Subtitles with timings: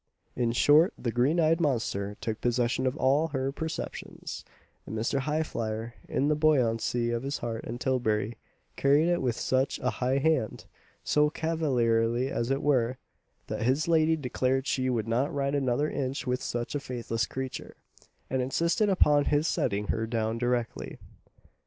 [0.35, 4.43] In short the "green eyed monster" took possession of all her perceptions;
[4.87, 5.19] and Mr.
[5.19, 8.37] Highflyer, in the buoyancy of his heart and tilbury,
[8.75, 10.65] carried it with such a high hand
[11.03, 12.97] so cavalierly as it were,
[13.45, 17.75] that his lady declared she would not ride another inch with such a faithless creature,
[18.27, 20.97] and insisted upon his setting her down directly.